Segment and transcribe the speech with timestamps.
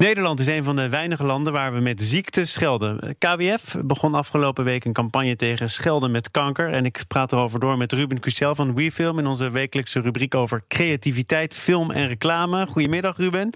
[0.00, 3.16] Nederland is een van de weinige landen waar we met ziekte schelden.
[3.18, 6.72] KWF begon afgelopen week een campagne tegen schelden met kanker.
[6.72, 9.18] En ik praat erover door met Ruben Cusel van WeFilm...
[9.18, 12.66] in onze wekelijkse rubriek over creativiteit, film en reclame.
[12.66, 13.50] Goedemiddag, Ruben.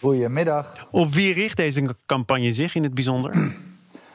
[0.00, 0.86] Goedemiddag.
[0.90, 3.32] Op wie richt deze campagne zich in het bijzonder?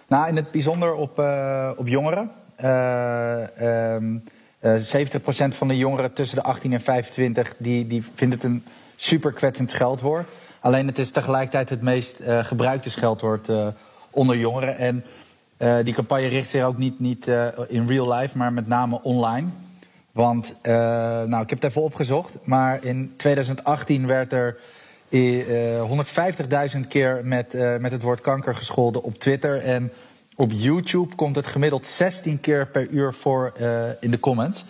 [0.07, 2.31] Nou, in het bijzonder op, uh, op jongeren.
[2.63, 4.23] Uh, um,
[4.61, 4.77] uh, 70%
[5.49, 7.55] van de jongeren tussen de 18 en 25...
[7.57, 8.63] die, die vindt het een
[8.95, 10.31] super kwetsend scheldwoord...
[10.65, 13.67] Alleen het is tegelijkertijd het meest uh, gebruikte scheldwoord uh,
[14.11, 14.77] onder jongeren.
[14.77, 15.05] En
[15.57, 17.27] uh, die campagne richt zich ook niet, niet
[17.67, 19.47] in real life, maar met name online.
[20.11, 24.57] Want, nou, ik heb het even opgezocht, maar in 2018 werd er
[25.11, 29.63] 150.000 keer met, met het woord kanker gescholden op Twitter.
[29.63, 29.91] En
[30.35, 33.53] op YouTube komt het gemiddeld 16 keer per uur voor
[33.99, 34.65] in de comments.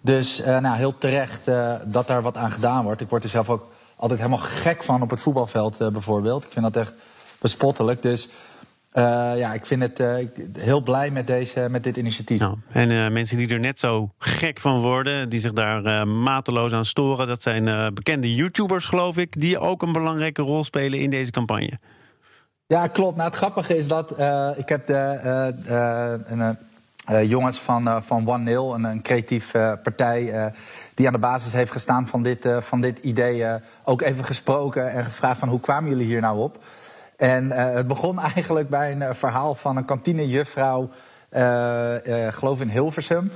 [0.00, 1.44] Dus nou, heel terecht
[1.84, 3.00] dat daar wat aan gedaan wordt.
[3.00, 3.69] Ik word er zelf ook
[4.00, 6.44] altijd helemaal gek van op het voetbalveld uh, bijvoorbeeld.
[6.44, 6.94] Ik vind dat echt
[7.38, 8.02] bespottelijk.
[8.02, 8.28] Dus
[8.92, 9.02] uh,
[9.36, 10.16] ja, ik vind het uh,
[10.58, 12.38] heel blij met, deze, met dit initiatief.
[12.38, 16.84] Nou, en mensen die er net zo gek van worden, die zich daar mateloos aan
[16.84, 21.30] storen, dat zijn bekende YouTubers, geloof ik, die ook een belangrijke rol spelen in deze
[21.30, 21.78] campagne.
[22.66, 23.16] Ja, klopt.
[23.16, 24.10] Nou, het grappige is dat
[24.58, 25.20] ik heb de,
[26.26, 26.58] een,
[27.18, 30.52] jongens van, uh, van One Nil, een, een creatief uh, partij
[30.94, 35.04] die aan de basis heeft gestaan van dit, van dit idee, ook even gesproken en
[35.04, 36.58] gevraagd van hoe kwamen jullie hier nou op?
[37.16, 40.90] En het begon eigenlijk bij een verhaal van een kantinejuffrouw,
[42.30, 43.32] geloof in Hilversum.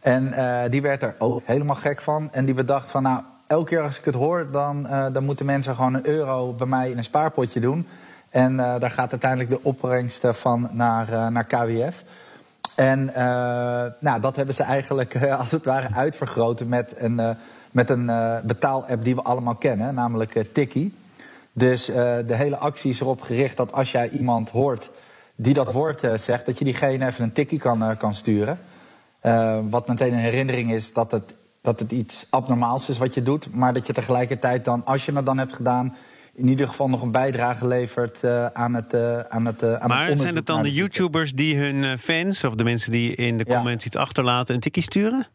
[0.00, 0.34] En
[0.70, 2.28] die werd er ook helemaal gek van.
[2.32, 5.74] En die bedacht van, nou, elke keer als ik het hoor, dan, dan moeten mensen
[5.74, 7.86] gewoon een euro bij mij in een spaarpotje doen.
[8.30, 12.04] En daar gaat uiteindelijk de opbrengst van naar, naar KWF.
[12.80, 13.14] En uh,
[13.98, 17.30] nou, dat hebben ze eigenlijk uh, als het ware uitvergroten met een, uh,
[17.70, 18.06] met een
[18.44, 20.94] betaalapp die we allemaal kennen, namelijk Tiki.
[21.52, 24.90] Dus de hele actie is erop gericht dat als jij iemand hoort
[25.36, 28.58] die dat woord zegt, dat je diegene even een tikkie kan, kan sturen.
[29.70, 33.54] wat meteen een herinnering is dat het, dat het iets abnormaals is wat je doet,
[33.54, 35.94] maar dat je tegelijkertijd dan, als je het dan hebt gedaan,
[36.40, 39.88] in ieder geval nog een bijdrage levert uh, aan het, uh, aan het, uh, aan
[39.88, 43.38] maar het zijn het dan de YouTubers die hun fans of de mensen die in
[43.38, 43.90] de comments ja.
[43.90, 45.26] iets achterlaten een tikkie sturen?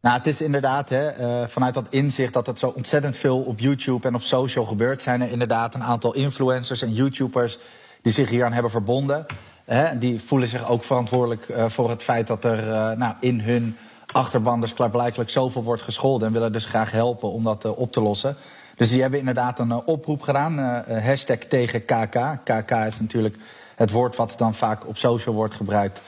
[0.00, 1.10] Nou, het is inderdaad, hè,
[1.48, 5.20] vanuit dat inzicht dat het zo ontzettend veel op YouTube en op social gebeurt, zijn
[5.20, 7.58] er inderdaad een aantal influencers en YouTubers
[8.02, 9.26] die zich hieraan hebben verbonden.
[9.64, 13.76] Hè, die voelen zich ook verantwoordelijk voor het feit dat er nou, in hun
[14.12, 18.00] achterban dus klaarblijkelijk zoveel wordt gescholden en willen dus graag helpen om dat op te
[18.00, 18.36] lossen.
[18.80, 20.58] Dus die hebben inderdaad een uh, oproep gedaan.
[20.58, 22.38] Uh, hashtag tegen KK.
[22.44, 23.36] KK is natuurlijk
[23.76, 26.02] het woord wat dan vaak op social wordt gebruikt.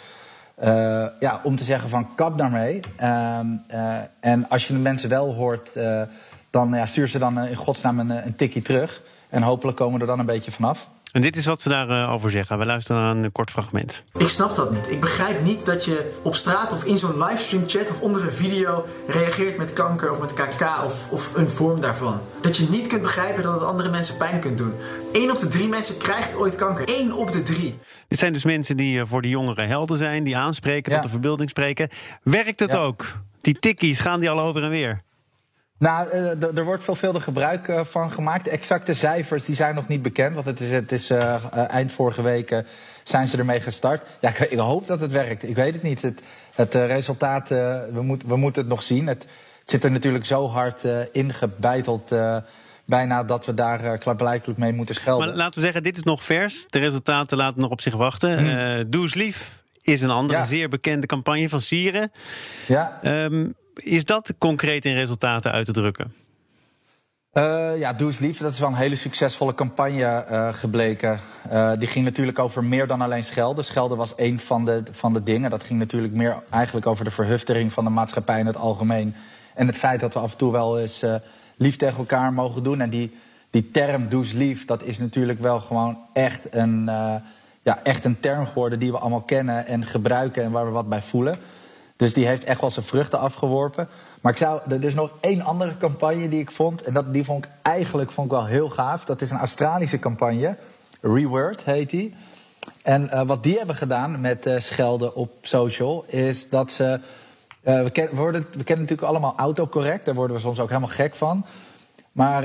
[0.64, 0.68] Uh,
[1.20, 2.80] ja, om te zeggen van kap daarmee.
[2.96, 3.46] Ehm,
[4.20, 5.70] en als je de mensen wel hoort,
[6.50, 9.02] dan ja, stuur ze dan in godsnaam een, een tikkie terug.
[9.28, 10.88] En hopelijk komen er dan een beetje vanaf.
[11.12, 12.58] En dit is wat ze daarover uh, zeggen.
[12.58, 14.04] We luisteren naar een kort fragment.
[14.18, 14.90] Ik snap dat niet.
[14.90, 18.32] Ik begrijp niet dat je op straat of in zo'n livestream chat of onder een
[18.32, 22.20] video reageert met kanker of met KK of, of een vorm daarvan.
[22.40, 24.72] Dat je niet kunt begrijpen dat het andere mensen pijn kunt doen.
[25.12, 26.84] Eén op de drie mensen krijgt ooit kanker.
[26.88, 27.78] Eén op de drie.
[28.08, 30.96] Dit zijn dus mensen die uh, voor de jongeren helden zijn, die aanspreken, ja.
[30.96, 31.88] tot de verbeelding spreken.
[32.22, 32.78] Werkt het ja.
[32.78, 33.04] ook?
[33.40, 35.00] Die tikkies, gaan die al over en weer?
[35.82, 38.48] Nou, uh, er wordt veelvuldig gebruik uh, van gemaakt.
[38.48, 40.34] Exacte cijfers die zijn nog niet bekend.
[40.34, 42.64] Want het is, het is uh, eind vorige week
[43.04, 44.02] zijn ze ermee gestart.
[44.20, 45.48] Ja, ik, ik, hoop dat het werkt.
[45.48, 46.02] Ik weet het niet.
[46.02, 46.22] Het,
[46.54, 49.06] het resultaat, we, moet, we moeten het nog zien.
[49.06, 49.22] Het,
[49.58, 52.10] het zit er natuurlijk zo hard ingebeiteld
[52.84, 55.26] bijna dat we daar uh, klaarblijkelijk mee moeten schelden.
[55.26, 56.66] Maar laten we zeggen, dit is nog vers.
[56.68, 58.38] De resultaten laten nog op zich wachten.
[58.38, 58.78] Hmm.
[58.78, 60.44] Uh, Doe eens lief is een andere ja.
[60.44, 62.12] zeer bekende campagne van Sieren.
[62.66, 63.00] Ja.
[63.04, 66.14] Um, is dat concreet in resultaten uit te drukken?
[67.32, 68.38] Uh, ja, Doe lief.
[68.38, 71.20] Dat is wel een hele succesvolle campagne uh, gebleken.
[71.52, 73.64] Uh, die ging natuurlijk over meer dan alleen schelden.
[73.64, 75.50] Schelden was één van de, van de dingen.
[75.50, 79.14] Dat ging natuurlijk meer eigenlijk over de verhuftering van de maatschappij in het algemeen.
[79.54, 81.04] En het feit dat we af en toe wel eens
[81.56, 82.80] lief tegen elkaar mogen doen.
[82.80, 83.16] En die,
[83.50, 86.84] die term eens lief, dat is natuurlijk wel gewoon echt een,
[87.62, 90.88] ja, echt een term geworden die we allemaal kennen en gebruiken en waar we wat
[90.88, 91.38] bij voelen.
[91.96, 93.88] Dus die heeft echt wel zijn vruchten afgeworpen.
[94.20, 96.82] Maar ik zou, er is nog één andere campagne die ik vond.
[96.82, 99.04] En dat, die vond ik eigenlijk vond ik wel heel gaaf.
[99.04, 100.56] Dat is een Australische campagne.
[101.00, 102.14] Reword heet die.
[102.82, 106.04] En uh, wat die hebben gedaan met uh, schelden op social...
[106.06, 107.00] is dat ze...
[107.60, 110.04] We, ken, we, worden, we kennen natuurlijk allemaal autocorrect.
[110.04, 111.44] Daar worden we soms ook helemaal gek van.
[112.12, 112.42] Maar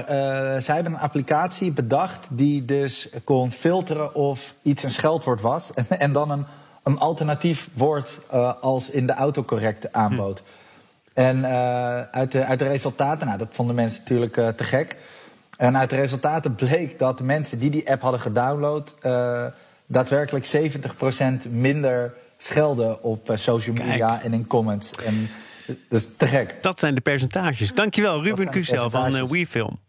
[0.61, 2.27] zij hebben een applicatie bedacht...
[2.31, 5.73] die dus kon filteren of iets een scheldwoord was...
[5.73, 6.45] en, en dan een
[6.87, 10.39] een alternatief woord uh, als in de autocorrect aanbood.
[10.39, 11.19] Hm.
[11.19, 14.95] En uh, uit, de, uit de resultaten, nou, dat vonden mensen natuurlijk uh, te gek.
[15.57, 18.95] En uit de resultaten bleek dat de mensen die die app hadden gedownload...
[19.89, 20.47] Daadwerkelijk
[21.45, 24.91] 70% minder schelden op social media en in comments.
[24.91, 25.29] En,
[25.89, 26.55] dus te gek.
[26.61, 27.73] Dat zijn de percentages.
[27.73, 29.79] Dankjewel, Ruben Cusel van WeFilm.